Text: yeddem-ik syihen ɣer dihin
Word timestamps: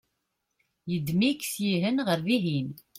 yeddem-ik 0.91 1.41
syihen 1.51 1.97
ɣer 2.07 2.19
dihin 2.25 2.69